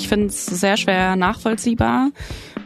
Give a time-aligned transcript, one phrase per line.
[0.00, 2.10] Ich finde es sehr schwer nachvollziehbar.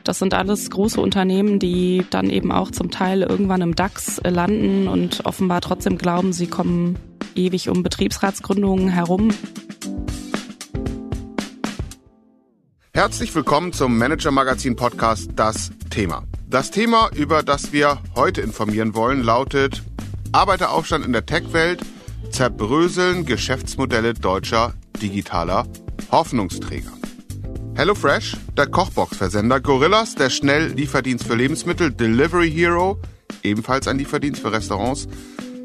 [0.04, 4.86] Das sind alles große Unternehmen, die dann eben auch zum Teil irgendwann im DAX landen
[4.86, 6.96] und offenbar trotzdem glauben, sie kommen
[7.34, 9.30] ewig um Betriebsratsgründungen herum.
[12.94, 16.22] Herzlich willkommen zum Manager Magazin Podcast Das Thema.
[16.48, 19.82] Das Thema, über das wir heute informieren wollen, lautet
[20.30, 21.80] Arbeiteraufstand in der Tech-Welt,
[22.30, 25.66] zerbröseln Geschäftsmodelle deutscher digitaler
[26.12, 26.92] Hoffnungsträger.
[27.76, 33.00] HelloFresh, der Kochbox-Versender, Gorillas, der Schnelllieferdienst für Lebensmittel, Delivery Hero,
[33.42, 35.08] ebenfalls ein Lieferdienst für Restaurants,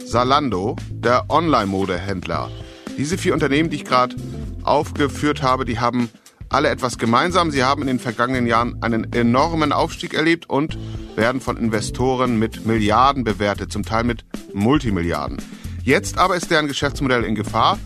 [0.04, 2.50] Salando, der Online-Modehändler.
[2.98, 4.16] Diese vier Unternehmen, die ich gerade
[4.64, 6.09] aufgeführt habe, die haben
[6.50, 7.52] alle etwas gemeinsam.
[7.52, 10.80] Sie haben in den vergangenen Jahren einen enormen Aufstieg erlebt und
[11.16, 15.38] werden von Investoren mit Milliarden bewertet, zum Teil mit Multimilliarden.
[15.84, 17.78] Jetzt aber ist deren Geschäftsmodell in Gefahr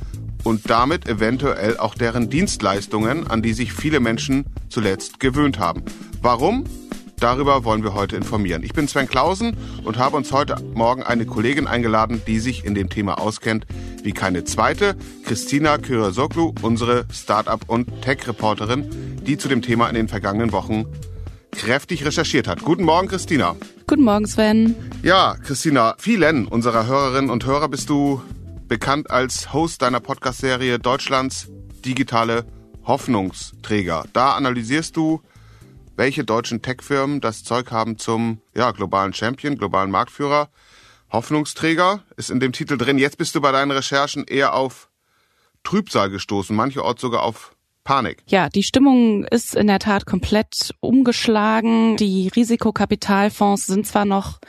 [0.44, 5.84] und damit eventuell auch deren Dienstleistungen, an die sich viele Menschen zuletzt gewöhnt haben.
[6.22, 6.66] Warum?
[7.20, 8.64] Darüber wollen wir heute informieren.
[8.64, 12.76] Ich bin Sven Klausen und habe uns heute Morgen eine Kollegin eingeladen, die sich in
[12.76, 13.66] dem Thema auskennt
[14.04, 20.10] wie keine zweite, Christina Kyriosoglu, unsere Startup- und Tech-Reporterin, die zu dem Thema in den
[20.10, 20.86] vergangenen Wochen
[21.52, 22.62] kräftig recherchiert hat.
[22.64, 23.56] Guten Morgen, Christina.
[23.88, 24.76] Guten Morgen, Sven.
[25.02, 28.22] Ja, Christina, vielen unserer Hörerinnen und Hörer bist du
[28.68, 31.50] bekannt als Host deiner Podcast-Serie Deutschlands
[31.86, 32.46] digitale
[32.86, 34.06] Hoffnungsträger.
[34.14, 35.22] Da analysierst du
[35.96, 40.50] welche deutschen Tech-Firmen das Zeug haben zum ja, globalen Champion, globalen Marktführer.
[41.12, 42.98] Hoffnungsträger ist in dem Titel drin.
[42.98, 44.90] Jetzt bist du bei deinen Recherchen eher auf
[45.64, 48.24] Trübsal gestoßen, mancherorts sogar auf Panik.
[48.28, 51.98] Ja, die Stimmung ist in der Tat komplett umgeschlagen.
[51.98, 54.40] Die Risikokapitalfonds sind zwar noch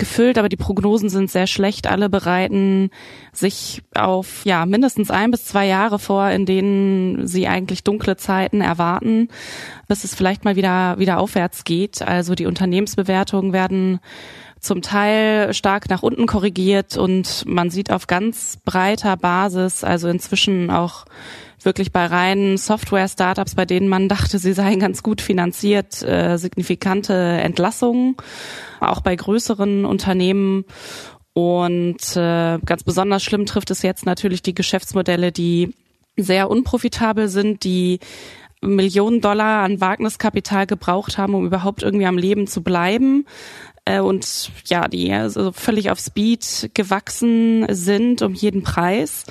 [0.00, 1.86] gefüllt, aber die Prognosen sind sehr schlecht.
[1.86, 2.90] Alle bereiten
[3.32, 8.60] sich auf ja mindestens ein bis zwei Jahre vor, in denen sie eigentlich dunkle Zeiten
[8.60, 9.28] erwarten,
[9.86, 12.02] bis es vielleicht mal wieder wieder aufwärts geht.
[12.02, 14.00] Also die Unternehmensbewertungen werden
[14.58, 20.70] zum Teil stark nach unten korrigiert und man sieht auf ganz breiter Basis, also inzwischen
[20.70, 21.06] auch
[21.64, 27.14] wirklich bei reinen Software-Startups, bei denen man dachte, sie seien ganz gut finanziert, äh, signifikante
[27.14, 28.16] Entlassungen,
[28.80, 30.64] auch bei größeren Unternehmen.
[31.32, 35.74] Und äh, ganz besonders schlimm trifft es jetzt natürlich die Geschäftsmodelle, die
[36.16, 38.00] sehr unprofitabel sind, die
[38.62, 43.24] Millionen Dollar an Wagniskapital gebraucht haben, um überhaupt irgendwie am Leben zu bleiben
[43.84, 49.24] äh, und ja, die also völlig auf Speed gewachsen sind um jeden Preis.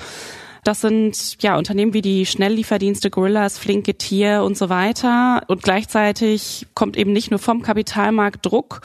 [0.64, 5.42] Das sind ja Unternehmen wie die Schnelllieferdienste Gorillas, Flinke Tier und so weiter.
[5.48, 8.82] Und gleichzeitig kommt eben nicht nur vom Kapitalmarkt Druck.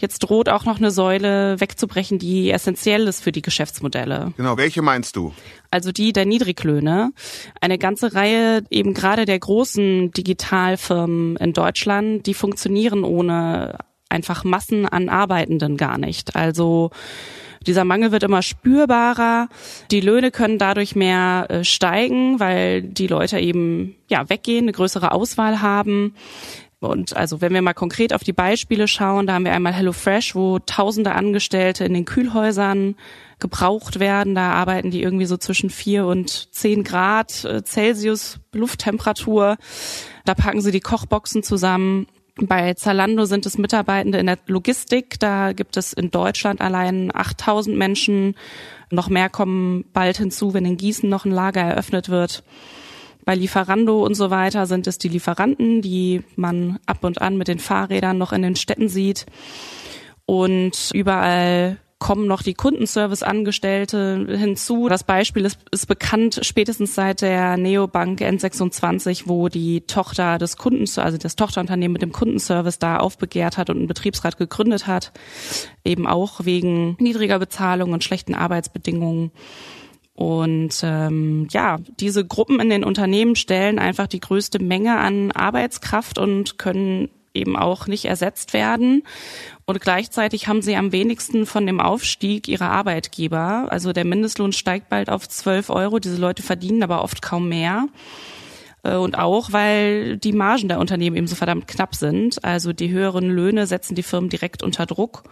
[0.00, 4.32] Jetzt droht auch noch eine Säule wegzubrechen, die essentiell ist für die Geschäftsmodelle.
[4.36, 5.32] Genau, welche meinst du?
[5.72, 7.10] Also die der Niedriglöhne.
[7.60, 14.86] Eine ganze Reihe eben gerade der großen Digitalfirmen in Deutschland, die funktionieren ohne einfach Massen
[14.86, 16.36] an Arbeitenden gar nicht.
[16.36, 16.90] Also
[17.66, 19.48] dieser Mangel wird immer spürbarer.
[19.90, 25.12] Die Löhne können dadurch mehr äh, steigen, weil die Leute eben ja weggehen, eine größere
[25.12, 26.14] Auswahl haben.
[26.80, 30.36] Und also wenn wir mal konkret auf die Beispiele schauen, da haben wir einmal HelloFresh,
[30.36, 32.94] wo tausende Angestellte in den Kühlhäusern
[33.40, 34.34] gebraucht werden.
[34.36, 39.56] Da arbeiten die irgendwie so zwischen vier und zehn Grad äh, Celsius Lufttemperatur.
[40.24, 42.06] Da packen sie die Kochboxen zusammen
[42.46, 45.18] bei Zalando sind es Mitarbeitende in der Logistik.
[45.18, 48.34] Da gibt es in Deutschland allein 8000 Menschen.
[48.90, 52.44] Noch mehr kommen bald hinzu, wenn in Gießen noch ein Lager eröffnet wird.
[53.24, 57.48] Bei Lieferando und so weiter sind es die Lieferanten, die man ab und an mit
[57.48, 59.26] den Fahrrädern noch in den Städten sieht.
[60.24, 64.88] Und überall kommen noch die Kundenservice-Angestellte hinzu.
[64.88, 70.84] Das Beispiel ist, ist bekannt spätestens seit der Neobank N26, wo die Tochter des Kunden,
[71.00, 75.12] also das Tochterunternehmen mit dem Kundenservice da aufbegehrt hat und einen Betriebsrat gegründet hat,
[75.84, 79.32] eben auch wegen niedriger Bezahlung und schlechten Arbeitsbedingungen.
[80.14, 86.18] Und ähm, ja, diese Gruppen in den Unternehmen stellen einfach die größte Menge an Arbeitskraft
[86.18, 87.08] und können
[87.38, 89.02] eben auch nicht ersetzt werden.
[89.66, 93.66] Und gleichzeitig haben sie am wenigsten von dem Aufstieg ihrer Arbeitgeber.
[93.70, 95.98] Also der Mindestlohn steigt bald auf 12 Euro.
[95.98, 97.86] Diese Leute verdienen aber oft kaum mehr.
[98.82, 102.44] Äh, und auch, weil die Margen der Unternehmen eben so verdammt knapp sind.
[102.44, 105.24] Also die höheren Löhne setzen die Firmen direkt unter Druck.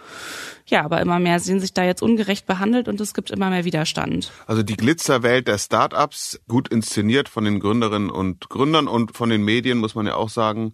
[0.67, 3.65] Ja, aber immer mehr sehen sich da jetzt ungerecht behandelt und es gibt immer mehr
[3.65, 4.33] Widerstand.
[4.47, 9.43] Also die Glitzerwelt der Startups, gut inszeniert von den Gründerinnen und Gründern und von den
[9.43, 10.73] Medien, muss man ja auch sagen,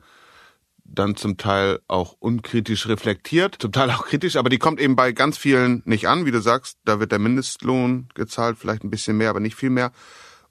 [0.95, 5.13] dann zum Teil auch unkritisch reflektiert, zum Teil auch kritisch, aber die kommt eben bei
[5.13, 9.17] ganz vielen nicht an, wie du sagst, da wird der Mindestlohn gezahlt, vielleicht ein bisschen
[9.17, 9.93] mehr, aber nicht viel mehr.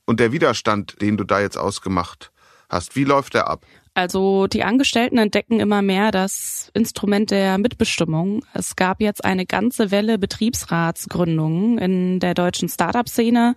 [0.05, 2.31] Und der Widerstand, den du da jetzt ausgemacht
[2.69, 2.95] hast.
[2.95, 3.65] Wie läuft der ab?
[3.93, 8.45] Also die Angestellten entdecken immer mehr das Instrument der Mitbestimmung.
[8.53, 13.55] Es gab jetzt eine ganze Welle Betriebsratsgründungen in der deutschen Startup-Szene.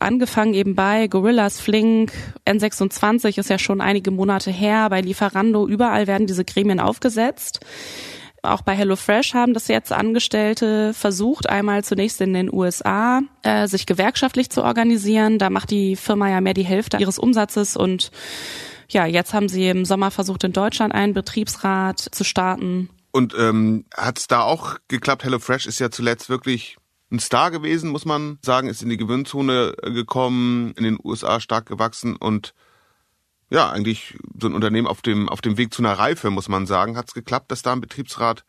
[0.00, 2.12] Angefangen eben bei Gorillas, Flink,
[2.46, 7.60] N26 ist ja schon einige Monate her, bei Lieferando, überall werden diese Gremien aufgesetzt.
[8.42, 13.84] Auch bei HelloFresh haben das jetzt Angestellte versucht, einmal zunächst in den USA äh, sich
[13.84, 15.38] gewerkschaftlich zu organisieren.
[15.38, 18.10] Da macht die Firma ja mehr die Hälfte ihres Umsatzes und
[18.88, 22.88] ja, jetzt haben sie im Sommer versucht, in Deutschland einen Betriebsrat zu starten.
[23.12, 25.24] Und ähm, hat es da auch geklappt?
[25.24, 26.78] HelloFresh ist ja zuletzt wirklich
[27.10, 31.66] ein Star gewesen, muss man sagen, ist in die Gewinnzone gekommen, in den USA stark
[31.66, 32.54] gewachsen und
[33.50, 36.66] ja, eigentlich so ein Unternehmen auf dem, auf dem Weg zu einer Reife, muss man
[36.66, 36.96] sagen.
[36.96, 38.44] Hat es geklappt, dass da ein Betriebsrat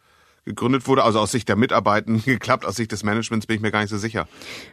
[0.45, 1.03] gegründet wurde?
[1.03, 3.89] Also aus Sicht der Mitarbeitenden geklappt, aus Sicht des Managements bin ich mir gar nicht
[3.89, 4.27] so sicher.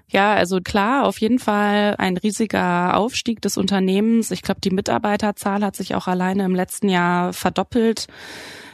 [0.08, 4.30] Ja, also klar, auf jeden Fall ein riesiger Aufstieg des Unternehmens.
[4.30, 8.06] Ich glaube, die Mitarbeiterzahl hat sich auch alleine im letzten Jahr verdoppelt.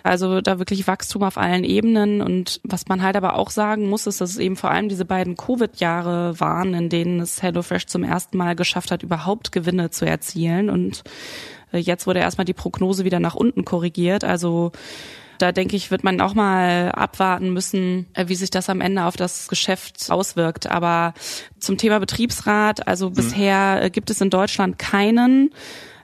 [0.05, 2.21] Also da wirklich Wachstum auf allen Ebenen.
[2.21, 5.07] Und was man halt aber auch sagen muss, ist, dass es eben vor allem diese
[5.07, 10.05] beiden Covid-Jahre waren, in denen es HelloFresh zum ersten Mal geschafft hat, überhaupt Gewinne zu
[10.05, 10.69] erzielen.
[10.69, 11.05] Und
[11.73, 14.25] äh, jetzt wurde erstmal die Prognose wieder nach unten korrigiert.
[14.25, 14.73] Also
[15.39, 19.05] da denke ich, wird man auch mal abwarten müssen, äh, wie sich das am Ende
[19.05, 20.71] auf das Geschäft auswirkt.
[20.71, 21.15] Aber
[21.59, 23.15] zum Thema Betriebsrat, also mhm.
[23.15, 25.51] bisher äh, gibt es in Deutschland keinen.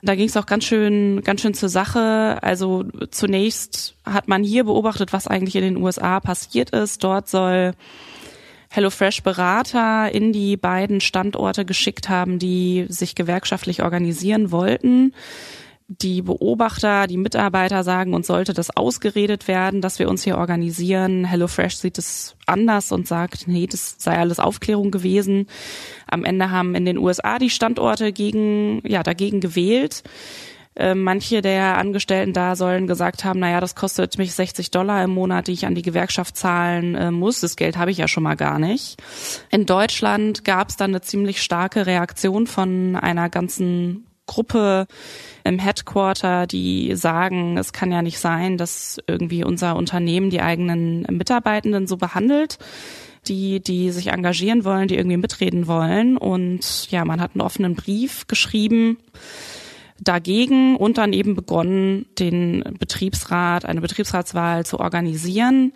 [0.03, 2.39] Da ging es auch ganz schön, ganz schön zur Sache.
[2.41, 7.03] Also zunächst hat man hier beobachtet, was eigentlich in den USA passiert ist.
[7.03, 7.73] Dort soll
[8.69, 15.13] HelloFresh Berater in die beiden Standorte geschickt haben, die sich gewerkschaftlich organisieren wollten
[15.99, 21.25] die Beobachter, die Mitarbeiter sagen, uns sollte das ausgeredet werden, dass wir uns hier organisieren.
[21.25, 25.47] HelloFresh sieht es anders und sagt, nee, das sei alles Aufklärung gewesen.
[26.07, 30.03] Am Ende haben in den USA die Standorte gegen, ja, dagegen gewählt.
[30.75, 35.11] Äh, manche der Angestellten da sollen gesagt haben, naja, das kostet mich 60 Dollar im
[35.11, 37.41] Monat, die ich an die Gewerkschaft zahlen äh, muss.
[37.41, 38.95] Das Geld habe ich ja schon mal gar nicht.
[39.49, 44.87] In Deutschland gab es dann eine ziemlich starke Reaktion von einer ganzen Gruppe
[45.43, 51.01] im Headquarter, die sagen, es kann ja nicht sein, dass irgendwie unser Unternehmen die eigenen
[51.09, 52.57] Mitarbeitenden so behandelt
[53.27, 56.17] die, die sich engagieren wollen, die irgendwie mitreden wollen.
[56.17, 58.97] Und ja, man hat einen offenen Brief geschrieben
[59.99, 65.73] dagegen und dann eben begonnen, den Betriebsrat, eine Betriebsratswahl zu organisieren.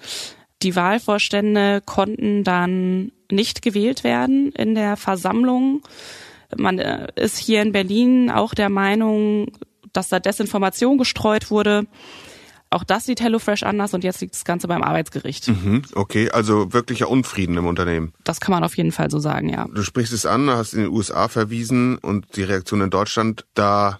[0.64, 5.82] Die Wahlvorstände konnten dann nicht gewählt werden in der Versammlung.
[6.56, 9.52] Man äh, ist hier in Berlin auch der Meinung,
[9.94, 11.86] dass da Desinformation gestreut wurde.
[12.70, 15.48] Auch das sieht HelloFresh anders und jetzt liegt das Ganze beim Arbeitsgericht.
[15.48, 18.14] Mhm, okay, also wirklicher Unfrieden im Unternehmen.
[18.24, 19.68] Das kann man auf jeden Fall so sagen, ja.
[19.74, 24.00] Du sprichst es an, hast in den USA verwiesen und die Reaktion in Deutschland, da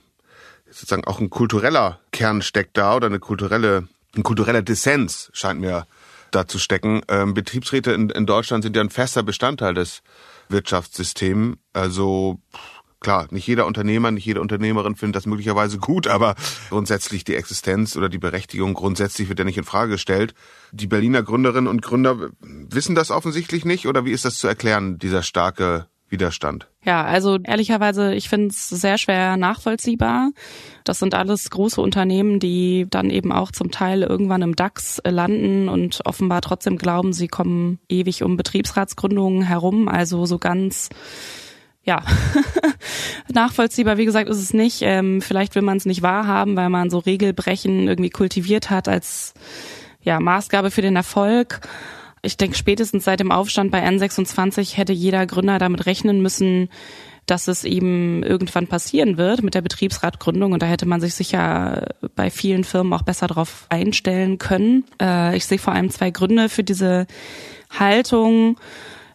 [0.66, 5.86] sozusagen auch ein kultureller Kern steckt da oder eine kulturelle, ein kultureller Dissens scheint mir
[6.32, 7.02] da zu stecken.
[7.08, 10.02] Ähm, Betriebsräte in, in Deutschland sind ja ein fester Bestandteil des
[10.50, 11.58] Wirtschaftssystem.
[11.74, 12.40] Also
[13.00, 16.36] klar, nicht jeder Unternehmer, nicht jede Unternehmerin findet das möglicherweise gut, aber
[16.70, 20.34] grundsätzlich die Existenz oder die Berechtigung grundsätzlich wird ja nicht in Frage gestellt.
[20.72, 24.98] Die Berliner Gründerinnen und Gründer wissen das offensichtlich nicht oder wie ist das zu erklären,
[24.98, 26.68] dieser starke Widerstand?
[26.84, 30.30] Ja, also ehrlicherweise, ich finde es sehr schwer nachvollziehbar.
[30.84, 35.68] Das sind alles große Unternehmen, die dann eben auch zum Teil irgendwann im DAX landen
[35.68, 39.88] und offenbar trotzdem glauben, sie kommen ewig um Betriebsratsgründungen herum.
[39.88, 40.90] Also so ganz
[41.84, 42.04] ja,
[43.34, 44.82] nachvollziehbar, wie gesagt, ist es nicht.
[44.82, 49.34] Ähm, vielleicht will man es nicht wahrhaben, weil man so Regelbrechen irgendwie kultiviert hat als
[50.02, 51.62] ja, Maßgabe für den Erfolg
[52.26, 56.70] ich denke, spätestens seit dem Aufstand bei N26 hätte jeder Gründer damit rechnen müssen,
[57.26, 60.54] dass es eben irgendwann passieren wird mit der Betriebsratgründung.
[60.54, 64.86] Und da hätte man sich sicher bei vielen Firmen auch besser darauf einstellen können.
[65.02, 67.08] Äh, ich sehe vor allem zwei Gründe für diese
[67.72, 68.58] Haltung.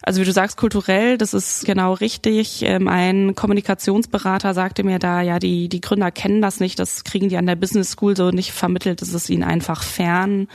[0.03, 2.63] Also wie du sagst, kulturell, das ist genau richtig.
[2.63, 7.29] Ähm, ein Kommunikationsberater sagte mir da, ja, die, die Gründer kennen das nicht, das kriegen
[7.29, 10.47] die an der Business School so nicht vermittelt, das ist ihnen einfach fern.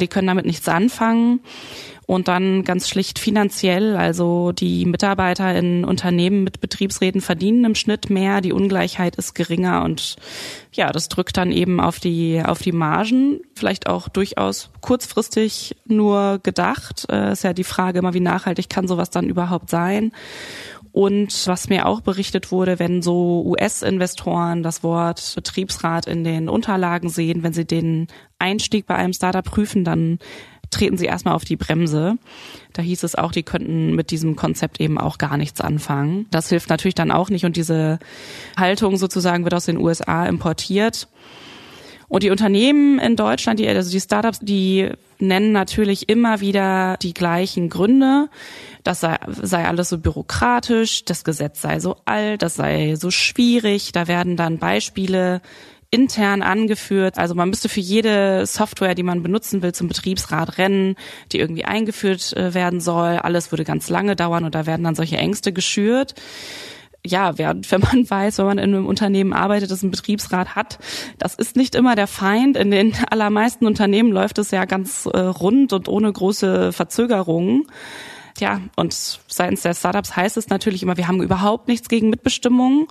[0.00, 1.40] Die können damit nichts anfangen.
[2.08, 8.08] Und dann ganz schlicht finanziell, also die Mitarbeiter in Unternehmen mit Betriebsräten verdienen im Schnitt
[8.08, 10.16] mehr, die Ungleichheit ist geringer und
[10.72, 16.40] ja, das drückt dann eben auf die, auf die Margen, vielleicht auch durchaus kurzfristig nur
[16.42, 17.04] gedacht.
[17.10, 20.12] Äh, ist ja die Frage immer, wie nachhaltig kann sowas dann überhaupt sein?
[20.92, 27.10] Und was mir auch berichtet wurde, wenn so US-Investoren das Wort Betriebsrat in den Unterlagen
[27.10, 28.06] sehen, wenn sie den
[28.38, 30.18] Einstieg bei einem Startup prüfen, dann
[30.70, 32.18] treten sie erstmal auf die Bremse.
[32.72, 36.26] Da hieß es auch, die könnten mit diesem Konzept eben auch gar nichts anfangen.
[36.30, 37.98] Das hilft natürlich dann auch nicht und diese
[38.56, 41.08] Haltung sozusagen wird aus den USA importiert.
[42.08, 47.12] Und die Unternehmen in Deutschland, die, also die Startups, die nennen natürlich immer wieder die
[47.12, 48.28] gleichen Gründe.
[48.82, 53.92] Das sei, sei alles so bürokratisch, das Gesetz sei so alt, das sei so schwierig.
[53.92, 55.42] Da werden dann Beispiele
[55.90, 57.18] intern angeführt.
[57.18, 60.96] Also man müsste für jede Software, die man benutzen will, zum Betriebsrat rennen,
[61.32, 63.16] die irgendwie eingeführt äh, werden soll.
[63.16, 66.14] Alles würde ganz lange dauern und da werden dann solche Ängste geschürt.
[67.06, 70.78] Ja, wenn man weiß, wenn man in einem Unternehmen arbeitet, das einen Betriebsrat hat,
[71.18, 72.56] das ist nicht immer der Feind.
[72.56, 77.66] In den allermeisten Unternehmen läuft es ja ganz äh, rund und ohne große Verzögerungen.
[78.38, 78.92] Ja, und
[79.26, 82.88] seitens der Startups heißt es natürlich immer, wir haben überhaupt nichts gegen Mitbestimmung.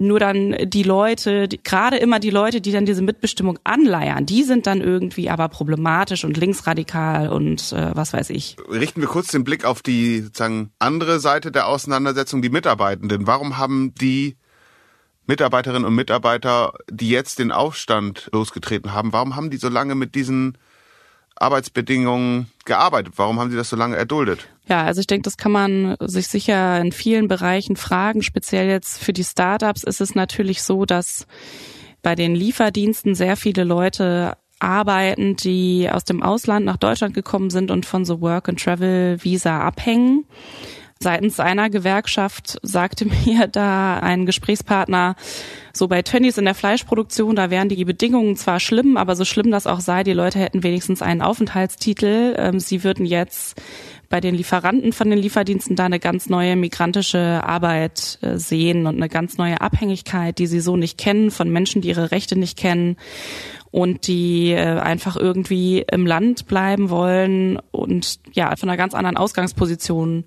[0.00, 4.44] Nur dann die Leute, die, gerade immer die Leute, die dann diese Mitbestimmung anleiern, die
[4.44, 8.56] sind dann irgendwie aber problematisch und linksradikal und äh, was weiß ich.
[8.70, 13.26] Richten wir kurz den Blick auf die sozusagen andere Seite der Auseinandersetzung, die Mitarbeitenden.
[13.26, 14.36] Warum haben die
[15.26, 20.14] Mitarbeiterinnen und Mitarbeiter, die jetzt den Aufstand losgetreten haben, warum haben die so lange mit
[20.14, 20.56] diesen
[21.40, 23.14] Arbeitsbedingungen gearbeitet?
[23.16, 24.48] Warum haben Sie das so lange erduldet?
[24.68, 28.22] Ja, also ich denke, das kann man sich sicher in vielen Bereichen fragen.
[28.22, 31.26] Speziell jetzt für die Startups ist es natürlich so, dass
[32.02, 37.70] bei den Lieferdiensten sehr viele Leute arbeiten, die aus dem Ausland nach Deutschland gekommen sind
[37.70, 40.24] und von so Work and Travel Visa abhängen.
[41.00, 45.14] Seitens einer Gewerkschaft sagte mir da ein Gesprächspartner,
[45.72, 49.50] so bei Tönnies in der Fleischproduktion, da wären die Bedingungen zwar schlimm, aber so schlimm
[49.50, 52.34] das auch sei, die Leute hätten wenigstens einen Aufenthaltstitel.
[52.36, 53.60] Ähm, sie würden jetzt
[54.08, 58.96] bei den Lieferanten von den Lieferdiensten da eine ganz neue migrantische Arbeit äh, sehen und
[58.96, 62.58] eine ganz neue Abhängigkeit, die sie so nicht kennen, von Menschen, die ihre Rechte nicht
[62.58, 62.96] kennen
[63.70, 69.16] und die äh, einfach irgendwie im Land bleiben wollen und ja, von einer ganz anderen
[69.16, 70.24] Ausgangsposition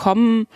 [0.00, 0.46] kommen.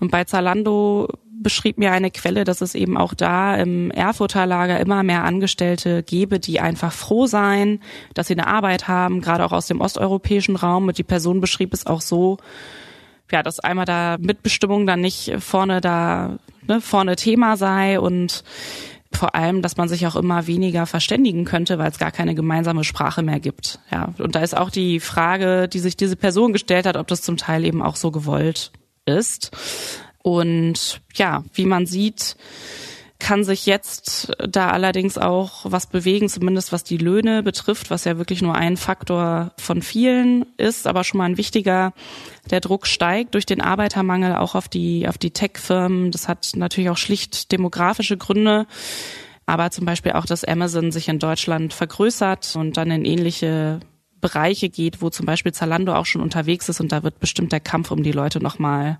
[0.00, 1.08] Und bei Zalando
[1.42, 6.02] beschrieb mir eine Quelle, dass es eben auch da im Erfurter Lager immer mehr Angestellte
[6.02, 7.80] gebe, die einfach froh seien,
[8.14, 10.88] dass sie eine Arbeit haben, gerade auch aus dem osteuropäischen Raum.
[10.88, 12.38] Und die Person beschrieb es auch so,
[13.30, 18.42] ja, dass einmal da Mitbestimmung dann nicht vorne da, ne, vorne Thema sei und
[19.12, 22.84] vor allem, dass man sich auch immer weniger verständigen könnte, weil es gar keine gemeinsame
[22.84, 23.78] Sprache mehr gibt.
[23.90, 27.22] Ja, und da ist auch die Frage, die sich diese Person gestellt hat, ob das
[27.22, 28.70] zum Teil eben auch so gewollt
[29.08, 29.50] ist.
[30.22, 32.36] Und ja, wie man sieht,
[33.18, 38.16] kann sich jetzt da allerdings auch was bewegen, zumindest was die Löhne betrifft, was ja
[38.16, 41.92] wirklich nur ein Faktor von vielen ist, aber schon mal ein wichtiger.
[42.50, 46.12] Der Druck steigt durch den Arbeitermangel auch auf die, auf die Tech-Firmen.
[46.12, 48.66] Das hat natürlich auch schlicht demografische Gründe.
[49.46, 53.80] Aber zum Beispiel auch, dass Amazon sich in Deutschland vergrößert und dann in ähnliche
[54.20, 57.60] Bereiche geht, wo zum Beispiel Zalando auch schon unterwegs ist und da wird bestimmt der
[57.60, 58.98] Kampf um die Leute nochmal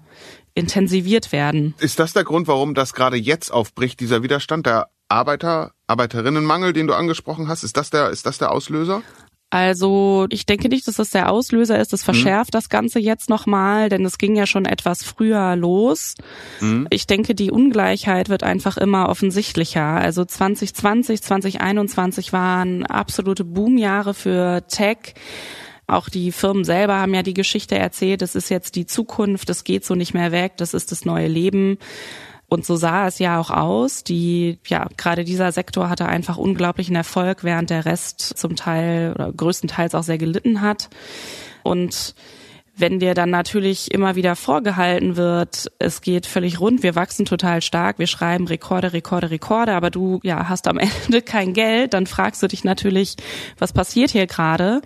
[0.55, 1.75] intensiviert werden.
[1.79, 6.87] Ist das der Grund, warum das gerade jetzt aufbricht, dieser Widerstand, der Arbeiter, Arbeiterinnenmangel, den
[6.87, 7.65] du angesprochen hast?
[7.65, 9.03] Ist das der, ist das der Auslöser?
[9.50, 11.93] Also ich denke nicht, dass das der Auslöser ist.
[11.93, 12.12] Das mhm.
[12.12, 12.59] verschärft mhm.
[12.59, 16.14] das Ganze jetzt nochmal, denn es ging ja schon etwas früher los.
[16.61, 16.87] Mhm.
[16.90, 19.83] Ich denke, die Ungleichheit wird einfach immer offensichtlicher.
[19.83, 25.14] Also 2020, 2021 waren absolute Boomjahre für Tech.
[25.87, 29.64] Auch die Firmen selber haben ja die Geschichte erzählt, das ist jetzt die Zukunft, das
[29.64, 31.78] geht so nicht mehr weg, das ist das neue Leben.
[32.49, 34.05] Und so sah es ja auch aus.
[34.05, 39.33] Die, ja, gerade dieser Sektor hatte einfach unglaublichen Erfolg, während der Rest zum Teil oder
[39.33, 40.88] größtenteils auch sehr gelitten hat.
[41.62, 42.14] Und
[42.75, 47.61] wenn dir dann natürlich immer wieder vorgehalten wird, es geht völlig rund, wir wachsen total
[47.61, 52.07] stark, wir schreiben Rekorde, Rekorde, Rekorde, aber du ja hast am Ende kein Geld, dann
[52.07, 53.17] fragst du dich natürlich,
[53.59, 54.81] was passiert hier gerade?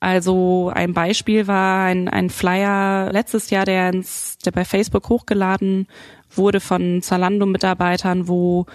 [0.00, 5.88] Also ein Beispiel war ein, ein Flyer letztes Jahr, der, ins, der bei Facebook hochgeladen
[6.34, 8.66] wurde von Zalando-Mitarbeitern, wo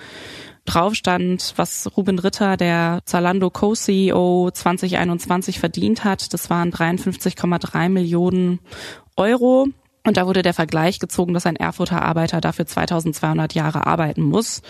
[0.66, 6.34] drauf stand, was Ruben Ritter, der Zalando Co-CEO 2021 verdient hat.
[6.34, 8.60] Das waren 53,3 Millionen
[9.16, 9.68] Euro.
[10.04, 14.62] Und da wurde der Vergleich gezogen, dass ein Erfurter Arbeiter dafür 2200 Jahre arbeiten muss.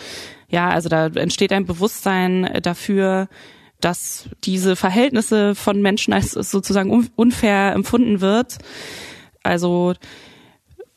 [0.48, 3.28] Ja, also da entsteht ein Bewusstsein dafür,
[3.82, 8.58] dass diese Verhältnisse von Menschen als sozusagen unfair empfunden wird.
[9.44, 9.94] Also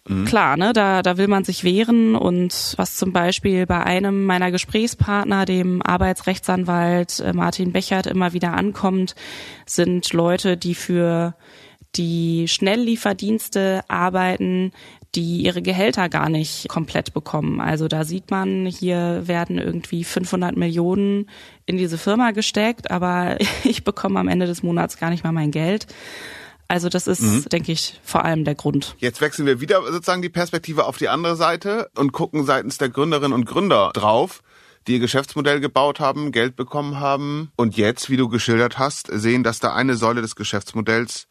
[0.08, 0.24] Mhm.
[0.24, 4.50] Klar, ne, da, da will man sich wehren und was zum Beispiel bei einem meiner
[4.50, 9.14] Gesprächspartner, dem Arbeitsrechtsanwalt äh, Martin Bechert, immer wieder ankommt,
[9.66, 11.34] sind Leute, die für
[11.94, 14.72] die Schnelllieferdienste arbeiten,
[15.14, 17.60] die ihre Gehälter gar nicht komplett bekommen.
[17.60, 21.28] Also da sieht man, hier werden irgendwie 500 Millionen
[21.66, 25.50] in diese Firma gesteckt, aber ich bekomme am Ende des Monats gar nicht mal mein
[25.50, 25.86] Geld.
[26.68, 27.44] Also das ist, mhm.
[27.50, 28.94] denke ich, vor allem der Grund.
[28.98, 32.90] Jetzt wechseln wir wieder sozusagen die Perspektive auf die andere Seite und gucken seitens der
[32.90, 34.42] Gründerinnen und Gründer drauf
[34.88, 39.42] die ihr Geschäftsmodell gebaut haben, Geld bekommen haben und jetzt, wie du geschildert hast, sehen,
[39.42, 41.26] dass da eine Säule des Geschäftsmodells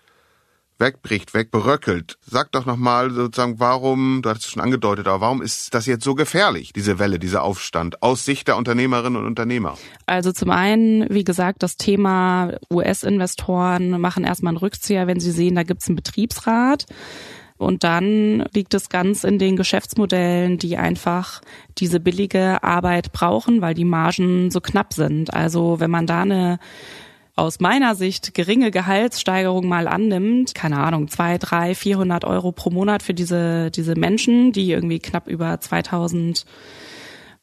[0.79, 2.17] wegbricht, wegbröckelt.
[2.25, 6.03] Sag doch nochmal sozusagen, warum, du hattest es schon angedeutet, aber warum ist das jetzt
[6.03, 9.77] so gefährlich, diese Welle, dieser Aufstand, aus Sicht der Unternehmerinnen und Unternehmer?
[10.05, 15.55] Also zum einen, wie gesagt, das Thema US-Investoren machen erstmal einen Rückzieher, wenn sie sehen,
[15.55, 16.85] da gibt's einen Betriebsrat.
[17.57, 21.41] Und dann liegt es ganz in den Geschäftsmodellen, die einfach
[21.79, 25.33] diese billige Arbeit brauchen, weil die Margen so knapp sind.
[25.33, 26.59] Also wenn man da eine
[27.37, 33.03] aus meiner Sicht geringe Gehaltssteigerung mal annimmt, keine Ahnung, zwei, drei, vierhundert Euro pro Monat
[33.03, 36.45] für diese, diese Menschen, die irgendwie knapp über 2000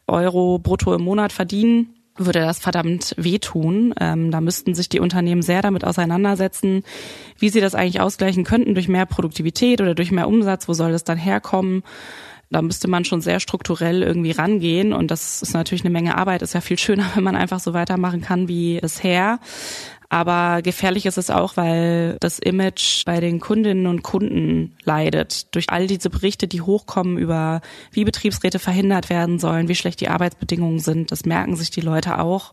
[0.08, 3.94] Euro brutto im Monat verdienen, würde das verdammt wehtun.
[4.00, 6.82] Ähm, da müssten sich die Unternehmen sehr damit auseinandersetzen,
[7.38, 10.68] wie sie das eigentlich ausgleichen könnten durch mehr Produktivität oder durch mehr Umsatz.
[10.68, 11.84] Wo soll das dann herkommen?
[12.50, 14.92] Da müsste man schon sehr strukturell irgendwie rangehen.
[14.92, 16.42] Und das ist natürlich eine Menge Arbeit.
[16.42, 19.38] Ist ja viel schöner, wenn man einfach so weitermachen kann wie bisher.
[20.14, 25.52] Aber gefährlich ist es auch, weil das Image bei den Kundinnen und Kunden leidet.
[25.54, 30.08] Durch all diese Berichte, die hochkommen über, wie Betriebsräte verhindert werden sollen, wie schlecht die
[30.08, 32.52] Arbeitsbedingungen sind, das merken sich die Leute auch.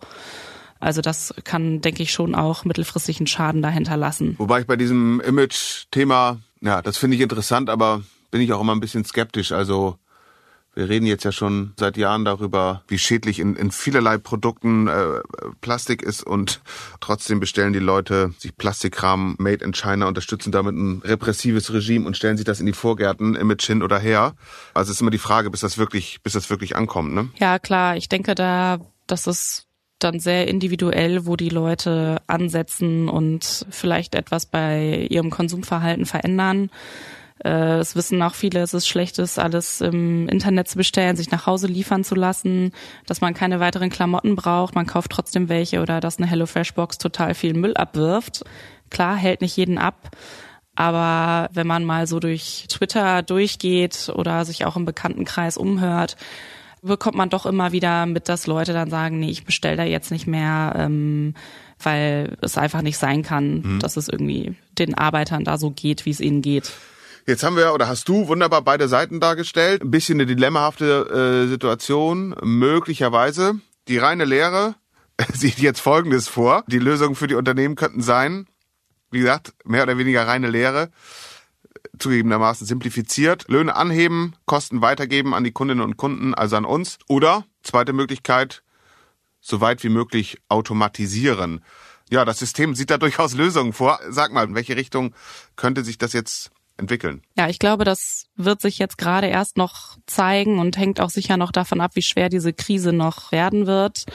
[0.80, 4.34] Also das kann, denke ich, schon auch mittelfristig einen Schaden dahinter lassen.
[4.40, 8.74] Wobei ich bei diesem Image-Thema, ja, das finde ich interessant, aber bin ich auch immer
[8.74, 9.52] ein bisschen skeptisch.
[9.52, 9.98] Also
[10.74, 15.20] wir reden jetzt ja schon seit Jahren darüber, wie schädlich in, in vielerlei Produkten äh,
[15.60, 16.62] Plastik ist und
[17.02, 22.16] trotzdem bestellen die Leute sich Plastikkram made in China, unterstützen damit ein repressives Regime und
[22.16, 24.34] stellen sich das in die Vorgärten, Image hin oder her.
[24.74, 27.30] Also es ist immer die Frage, bis das wirklich, bis das wirklich ankommt, ne?
[27.38, 27.98] Ja, klar.
[27.98, 29.68] Ich denke da, dass es
[30.00, 36.70] dann sehr individuell, wo die Leute ansetzen und vielleicht etwas bei ihrem Konsumverhalten verändern.
[37.44, 41.32] Äh, es wissen auch viele, es ist schlecht ist, alles im Internet zu bestellen, sich
[41.32, 42.72] nach Hause liefern zu lassen,
[43.06, 47.34] dass man keine weiteren Klamotten braucht, man kauft trotzdem welche oder dass eine HelloFresh-Box total
[47.34, 48.44] viel Müll abwirft.
[48.90, 50.12] Klar, hält nicht jeden ab.
[50.76, 56.16] Aber wenn man mal so durch Twitter durchgeht oder sich auch im Bekanntenkreis umhört,
[56.82, 60.12] bekommt man doch immer wieder mit, dass Leute dann sagen, nee, ich bestelle da jetzt
[60.12, 61.36] nicht mehr, ähm,
[61.80, 63.80] weil es einfach nicht sein kann, mhm.
[63.80, 66.72] dass es irgendwie den Arbeitern da so geht, wie es ihnen geht.
[67.28, 69.84] Jetzt haben wir oder hast du wunderbar beide Seiten dargestellt.
[69.84, 73.60] Ein bisschen eine dilemmahafte äh, Situation, möglicherweise.
[73.88, 74.76] Die reine Lehre
[75.34, 76.64] sieht jetzt Folgendes vor.
[76.68, 78.48] Die Lösungen für die Unternehmen könnten sein,
[79.12, 80.90] wie gesagt, mehr oder weniger reine Lehre,
[82.00, 86.98] zugegebenermaßen simplifiziert, Löhne anheben, Kosten weitergeben an die Kundinnen und Kunden, also an uns.
[87.08, 88.64] Oder, zweite Möglichkeit,
[89.42, 91.64] so weit wie möglich automatisieren.
[92.10, 94.00] Ja, das System sieht da durchaus Lösungen vor.
[94.10, 95.14] Sag mal, in welche Richtung
[95.56, 97.22] könnte sich das jetzt entwickeln?
[97.38, 101.38] Ja, ich glaube, das wird sich jetzt gerade erst noch zeigen und hängt auch sicher
[101.38, 104.06] noch davon ab, wie schwer diese Krise noch werden wird.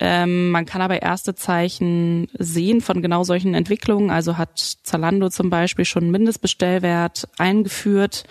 [0.00, 4.10] Ähm, man kann aber erste Zeichen sehen von genau solchen Entwicklungen.
[4.10, 8.24] Also hat Zalando zum Beispiel schon Mindestbestellwert eingeführt.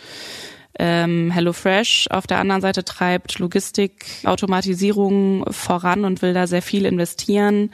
[0.80, 6.86] Ähm, HelloFresh auf der anderen Seite treibt Logistik, Automatisierung voran und will da sehr viel
[6.86, 7.72] investieren.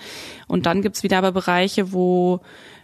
[0.47, 2.39] Und dann gibt's wieder aber Bereiche, wo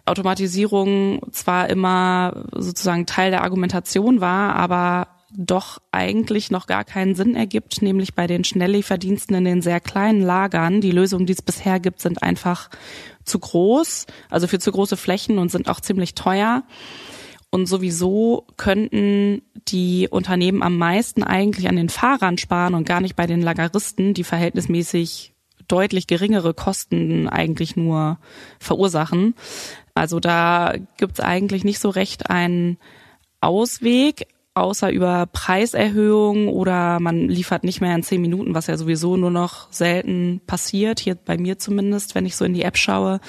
[0.09, 7.35] Automatisierung zwar immer sozusagen Teil der Argumentation war, aber doch eigentlich noch gar keinen Sinn
[7.35, 10.81] ergibt, nämlich bei den Schnelllieferdiensten in den sehr kleinen Lagern.
[10.81, 12.69] Die Lösungen, die es bisher gibt, sind einfach
[13.25, 16.63] zu groß, also für zu große Flächen und sind auch ziemlich teuer.
[17.51, 23.15] Und sowieso könnten die Unternehmen am meisten eigentlich an den Fahrern sparen und gar nicht
[23.15, 25.33] bei den Lageristen, die verhältnismäßig
[25.69, 28.17] deutlich geringere Kosten eigentlich nur
[28.59, 29.35] verursachen.
[29.93, 32.77] Also da gibt's eigentlich nicht so recht einen
[33.41, 39.15] Ausweg, außer über Preiserhöhungen oder man liefert nicht mehr in zehn Minuten, was ja sowieso
[39.15, 43.21] nur noch selten passiert, hier bei mir zumindest, wenn ich so in die App schaue.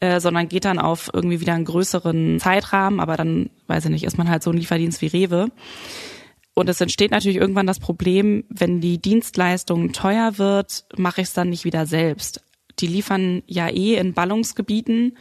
[0.00, 4.04] Äh, sondern geht dann auf irgendwie wieder einen größeren Zeitrahmen, aber dann, weiß ich nicht,
[4.04, 5.50] ist man halt so ein Lieferdienst wie Rewe.
[6.58, 11.32] Und es entsteht natürlich irgendwann das Problem, wenn die Dienstleistung teuer wird, mache ich es
[11.32, 12.42] dann nicht wieder selbst.
[12.80, 15.12] Die liefern ja eh in Ballungsgebieten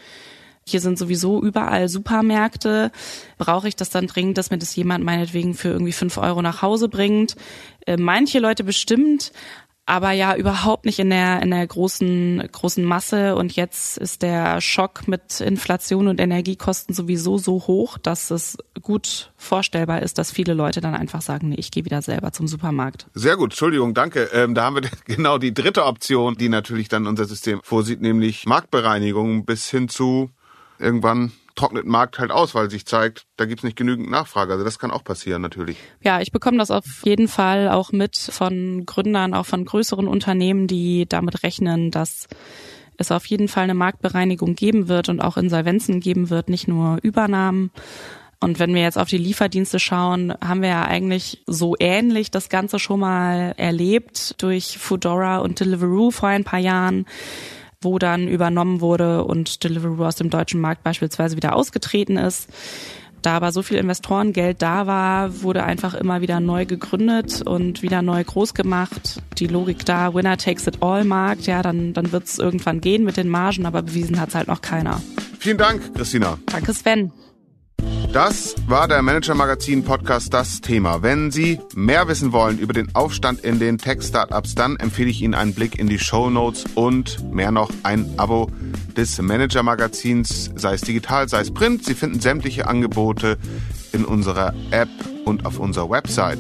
[0.70, 2.92] hier sind sowieso überall Supermärkte.
[3.38, 6.62] Brauche ich das dann dringend, dass mir das jemand meinetwegen für irgendwie fünf Euro nach
[6.62, 7.36] Hause bringt?
[7.86, 9.32] Äh, manche Leute bestimmt,
[9.88, 14.60] aber ja überhaupt nicht in der in der großen großen Masse und jetzt ist der
[14.62, 20.54] Schock mit Inflation und Energiekosten sowieso so hoch, dass es gut vorstellbar ist, dass viele
[20.54, 23.08] Leute dann einfach sagen, nee, ich gehe wieder selber zum Supermarkt.
[23.14, 24.30] Sehr gut, Entschuldigung, danke.
[24.34, 28.46] Ähm, da haben wir genau die dritte Option, die natürlich dann unser System vorsieht, nämlich
[28.46, 30.30] Marktbereinigung bis hin zu
[30.80, 34.54] irgendwann trocknet Markt halt aus, weil sich zeigt, da gibt's nicht genügend Nachfrage.
[34.54, 35.78] Also das kann auch passieren natürlich.
[36.02, 40.68] Ja, ich bekomme das auf jeden Fall auch mit von Gründern, auch von größeren Unternehmen,
[40.68, 42.28] die damit rechnen, dass
[42.98, 47.00] es auf jeden Fall eine Marktbereinigung geben wird und auch Insolvenzen geben wird, nicht nur
[47.02, 47.72] Übernahmen.
[48.40, 52.50] Und wenn wir jetzt auf die Lieferdienste schauen, haben wir ja eigentlich so ähnlich das
[52.50, 57.06] Ganze schon mal erlebt durch Foodora und Deliveroo vor ein paar Jahren
[57.88, 62.50] wo dann übernommen wurde und Deliveroo aus dem deutschen Markt beispielsweise wieder ausgetreten ist.
[63.22, 68.02] Da aber so viel Investorengeld da war, wurde einfach immer wieder neu gegründet und wieder
[68.02, 69.22] neu groß gemacht.
[69.38, 73.06] Die Logik da, Winner takes it all Markt, ja, dann, dann wird es irgendwann gehen
[73.06, 75.02] mit den Margen, aber bewiesen hat es halt noch keiner.
[75.40, 76.38] Vielen Dank, Christina.
[76.46, 77.12] Danke, Sven.
[78.14, 81.04] Das war der Manager Magazin Podcast Das Thema.
[81.04, 85.36] Wenn Sie mehr wissen wollen über den Aufstand in den Tech-Startups, dann empfehle ich Ihnen
[85.36, 88.50] einen Blick in die Show Notes und mehr noch ein Abo
[88.96, 91.86] des Manager Magazins, sei es digital, sei es print.
[91.86, 93.38] Sie finden sämtliche Angebote
[93.92, 94.90] in unserer App
[95.26, 96.40] und auf unserer Website.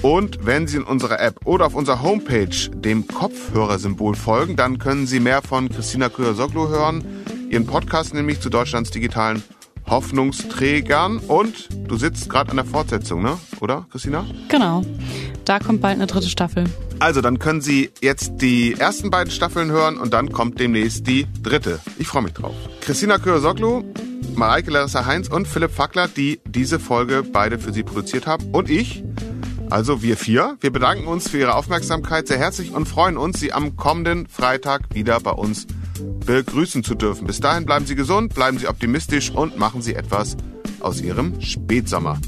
[0.00, 5.06] Und wenn Sie in unserer App oder auf unserer Homepage dem Kopfhörersymbol folgen, dann können
[5.06, 7.04] Sie mehr von Christina Krüger-Soglo hören,
[7.50, 9.42] ihren Podcast nämlich zu Deutschlands digitalen
[9.86, 11.18] Hoffnungsträgern.
[11.18, 13.38] Und du sitzt gerade an der Fortsetzung, ne?
[13.60, 14.24] Oder, Christina?
[14.48, 14.82] Genau.
[15.44, 16.64] Da kommt bald eine dritte Staffel.
[17.00, 21.26] Also, dann können Sie jetzt die ersten beiden Staffeln hören und dann kommt demnächst die
[21.42, 21.80] dritte.
[21.98, 22.54] Ich freue mich drauf.
[22.80, 23.82] Christina Köhr-Soglu,
[24.34, 28.50] Mareike Larissa Heinz und Philipp Fackler, die diese Folge beide für Sie produziert haben.
[28.52, 29.04] Und ich,
[29.70, 33.52] also wir vier, wir bedanken uns für Ihre Aufmerksamkeit sehr herzlich und freuen uns, Sie
[33.52, 35.66] am kommenden Freitag wieder bei uns
[36.26, 37.26] begrüßen zu dürfen.
[37.26, 40.36] Bis dahin bleiben Sie gesund, bleiben Sie optimistisch und machen Sie etwas
[40.80, 42.18] aus Ihrem Spätsommer.